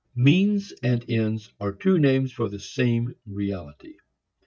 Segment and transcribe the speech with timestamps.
[0.15, 3.97] Means and ends are two names for the same reality.